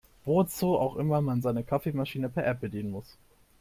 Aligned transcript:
Wozu 0.25 0.79
auch 0.79 0.95
immer 0.95 1.21
man 1.21 1.43
seine 1.43 1.63
Kaffeemaschine 1.63 2.27
per 2.27 2.43
App 2.47 2.61
bedienen 2.61 2.89
muss. 2.89 3.17